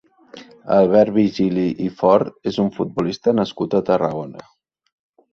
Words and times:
Albert 0.75 1.11
Virgili 1.17 1.65
i 1.87 1.89
Fort 1.99 2.49
és 2.51 2.57
un 2.63 2.71
futbolista 2.77 3.35
nascut 3.41 3.77
a 3.77 3.83
Tarragona. 3.91 4.43